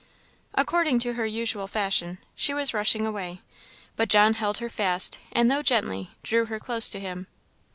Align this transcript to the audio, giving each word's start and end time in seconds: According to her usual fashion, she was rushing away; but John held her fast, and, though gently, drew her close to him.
According 0.55 0.97
to 1.01 1.13
her 1.13 1.27
usual 1.27 1.67
fashion, 1.67 2.17
she 2.35 2.55
was 2.55 2.73
rushing 2.73 3.05
away; 3.05 3.41
but 3.95 4.09
John 4.09 4.33
held 4.33 4.57
her 4.57 4.67
fast, 4.67 5.19
and, 5.31 5.51
though 5.51 5.61
gently, 5.61 6.09
drew 6.23 6.45
her 6.45 6.59
close 6.59 6.89
to 6.89 6.99
him. 6.99 7.27